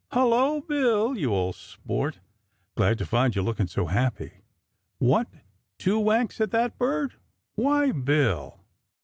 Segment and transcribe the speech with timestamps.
[0.13, 2.21] Hulloa, Bill; you old sport!!
[2.73, 4.31] Glad to find you looking so happy!
[4.97, 5.27] What?
[5.77, 7.13] Two whacks at that bird?
[7.53, 8.63] Why Bill!!